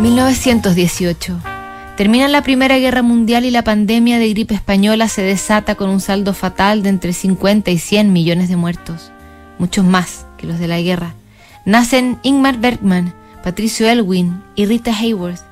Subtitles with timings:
[0.00, 1.38] 1918.
[1.98, 6.00] Termina la Primera Guerra Mundial y la pandemia de gripe española se desata con un
[6.00, 9.12] saldo fatal de entre 50 y 100 millones de muertos,
[9.58, 11.14] muchos más que los de la guerra.
[11.66, 13.12] Nacen Ingmar Bergman,
[13.44, 15.42] Patricio Elwin y Rita Hayworth.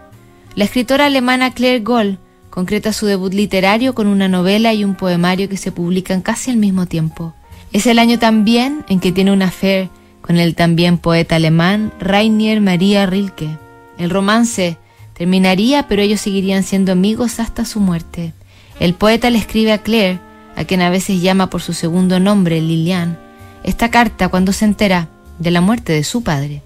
[0.54, 2.18] La escritora alemana Claire Goll
[2.48, 6.56] concreta su debut literario con una novela y un poemario que se publican casi al
[6.56, 7.34] mismo tiempo.
[7.74, 9.90] Es el año también en que tiene una affair
[10.22, 13.67] con el también poeta alemán Rainier Maria Rilke.
[13.98, 14.78] El romance
[15.14, 18.32] terminaría, pero ellos seguirían siendo amigos hasta su muerte.
[18.80, 20.20] El poeta le escribe a Claire,
[20.56, 23.18] a quien a veces llama por su segundo nombre, Lilian,
[23.64, 25.08] esta carta cuando se entera
[25.38, 26.62] de la muerte de su padre.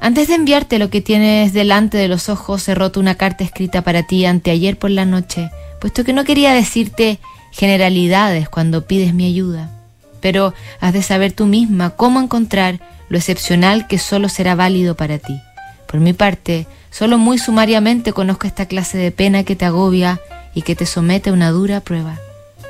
[0.00, 3.82] Antes de enviarte lo que tienes delante de los ojos, he roto una carta escrita
[3.82, 5.50] para ti anteayer por la noche,
[5.80, 7.18] puesto que no quería decirte
[7.50, 9.70] generalidades cuando pides mi ayuda.
[10.20, 15.18] Pero has de saber tú misma cómo encontrar lo excepcional que solo será válido para
[15.18, 15.40] ti.
[15.88, 20.20] Por mi parte, solo muy sumariamente conozco esta clase de pena que te agobia
[20.54, 22.18] y que te somete a una dura prueba.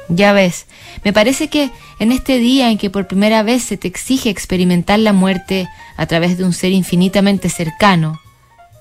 [0.09, 0.67] Ya ves,
[1.05, 4.99] me parece que en este día en que por primera vez se te exige experimentar
[5.01, 8.21] la muerte a través de un ser infinitamente cercano,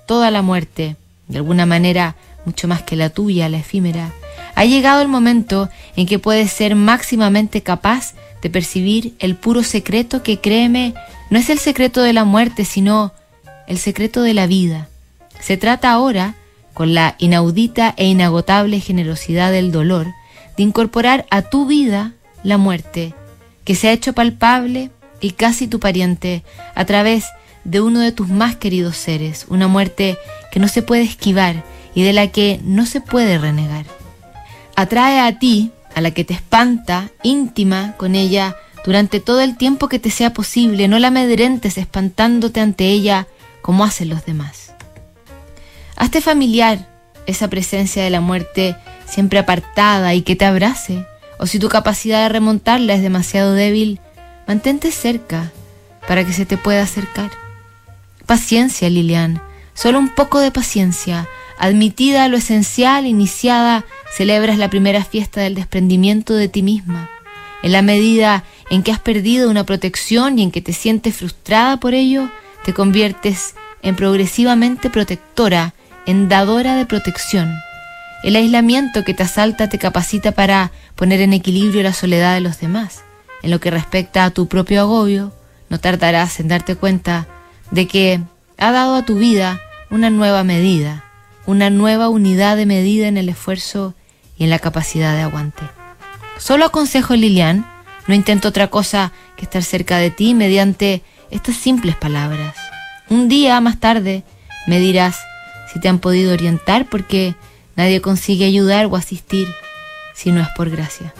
[0.05, 0.95] toda la muerte,
[1.27, 2.15] de alguna manera
[2.45, 4.13] mucho más que la tuya, la efímera,
[4.55, 10.23] ha llegado el momento en que puedes ser máximamente capaz de percibir el puro secreto
[10.23, 10.93] que, créeme,
[11.29, 13.11] no es el secreto de la muerte, sino
[13.67, 14.87] el secreto de la vida.
[15.39, 16.35] Se trata ahora,
[16.73, 20.07] con la inaudita e inagotable generosidad del dolor,
[20.57, 23.13] de incorporar a tu vida la muerte,
[23.63, 26.43] que se ha hecho palpable y casi tu pariente
[26.75, 27.25] a través
[27.63, 30.17] de uno de tus más queridos seres, una muerte
[30.51, 33.85] que no se puede esquivar y de la que no se puede renegar.
[34.75, 39.89] Atrae a ti, a la que te espanta, íntima con ella, durante todo el tiempo
[39.89, 43.27] que te sea posible, no la amedrentes espantándote ante ella
[43.67, 44.71] como hacen los demás.
[45.97, 46.87] Hazte familiar
[47.25, 51.05] esa presencia de la muerte siempre apartada y que te abrace,
[51.37, 53.99] o si tu capacidad de remontarla es demasiado débil,
[54.47, 55.51] mantente cerca
[56.07, 57.29] para que se te pueda acercar.
[58.25, 59.41] Paciencia, Lilian,
[59.73, 61.27] solo un poco de paciencia.
[61.59, 63.83] Admitida lo esencial, iniciada,
[64.15, 67.09] celebras la primera fiesta del desprendimiento de ti misma.
[67.63, 71.81] En la medida en que has perdido una protección y en que te sientes frustrada
[71.81, 72.29] por ello,
[72.67, 75.73] te conviertes en progresivamente protectora,
[76.05, 77.55] en dadora de protección.
[78.25, 82.59] El aislamiento que te asalta te capacita para poner en equilibrio la soledad de los
[82.59, 83.05] demás.
[83.41, 85.31] En lo que respecta a tu propio agobio,
[85.69, 87.25] no tardarás en darte cuenta
[87.71, 88.19] de que
[88.57, 91.05] ha dado a tu vida una nueva medida,
[91.45, 93.95] una nueva unidad de medida en el esfuerzo
[94.37, 95.63] y en la capacidad de aguante.
[96.37, 97.65] Solo aconsejo, Lilian,
[98.07, 101.01] no intento otra cosa que estar cerca de ti mediante
[101.31, 102.55] estas simples palabras.
[103.09, 104.23] Un día más tarde
[104.67, 105.17] me dirás
[105.71, 107.35] si te han podido orientar porque
[107.75, 109.47] nadie consigue ayudar o asistir
[110.13, 111.13] si no es por gracia.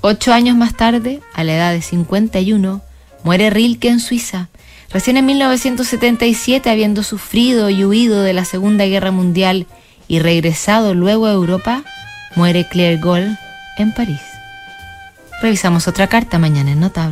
[0.00, 2.80] Ocho años más tarde, a la edad de 51,
[3.24, 4.48] muere Rilke en Suiza.
[4.90, 9.66] Recién en 1977, habiendo sufrido y huido de la Segunda Guerra Mundial
[10.06, 11.82] y regresado luego a Europa,
[12.36, 13.36] muere Claire Goll
[13.76, 14.20] en París.
[15.42, 17.06] Revisamos otra carta mañana en Notable.